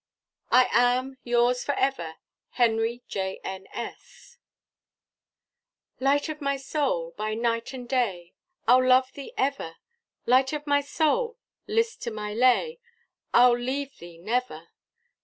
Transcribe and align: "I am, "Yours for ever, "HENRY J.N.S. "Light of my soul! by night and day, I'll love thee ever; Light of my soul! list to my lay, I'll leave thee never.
"I 0.49 0.67
am, 0.71 1.19
"Yours 1.23 1.63
for 1.63 1.75
ever, 1.75 2.15
"HENRY 2.53 3.03
J.N.S. 3.07 4.39
"Light 5.99 6.27
of 6.27 6.41
my 6.41 6.57
soul! 6.57 7.11
by 7.15 7.35
night 7.35 7.71
and 7.71 7.87
day, 7.87 8.33
I'll 8.67 8.83
love 8.83 9.11
thee 9.13 9.31
ever; 9.37 9.75
Light 10.25 10.53
of 10.53 10.65
my 10.65 10.81
soul! 10.81 11.37
list 11.67 12.01
to 12.01 12.09
my 12.09 12.33
lay, 12.33 12.79
I'll 13.31 13.55
leave 13.55 13.99
thee 13.99 14.17
never. 14.17 14.69